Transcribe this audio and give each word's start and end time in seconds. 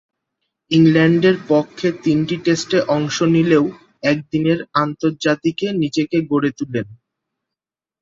ইংল্যান্ডের 0.71 1.37
পক্ষে 1.47 1.87
তিনটি 2.03 2.35
টেস্টে 2.45 2.79
অংশ 2.95 3.17
নিলেও 3.35 3.65
একদিনের 4.03 4.59
আন্তর্জাতিকে 4.83 5.67
নিজেকে 5.81 6.17
গড়ে 6.31 6.51
তুলেন। 6.57 6.87